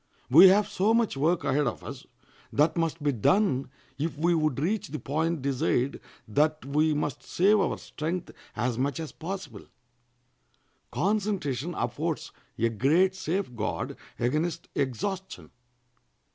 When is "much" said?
0.95-1.15, 8.79-8.99